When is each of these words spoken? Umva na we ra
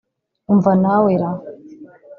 Umva 0.51 0.71
na 0.83 0.95
we 1.03 1.13
ra 1.21 1.31